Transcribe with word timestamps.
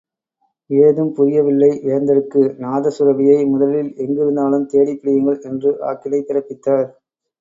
ஏதும் 0.69 1.11
புரியவில்லை 1.17 1.69
வேந்தருக்கு 1.83 2.41
நாதசுரபியை 2.59 3.37
முதலில் 3.51 3.91
எங்கிருந்தாலும் 3.99 4.67
தேடிப் 4.67 5.01
பிடியுங்கள்! 5.01 5.39
என்று 5.43 5.71
ஆக்கினை 5.91 6.21
பிறப்பித்தார். 6.23 6.87